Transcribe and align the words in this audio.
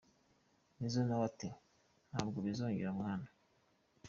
Nizzo 0.77 0.99
nawe 1.03 1.23
ati: 1.29 1.49
"Ntabwo 2.09 2.37
bizongera 2.45 2.91
mwana!". 2.97 3.27